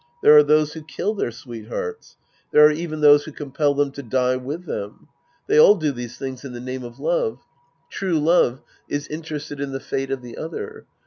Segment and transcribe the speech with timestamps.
[0.23, 2.17] There are those who kill their sweethearts.
[2.51, 5.07] There are even those who compel them to die with them.
[5.47, 7.43] They all do these things in the name of love.
[7.91, 10.87] True love is interested in the fate of the other.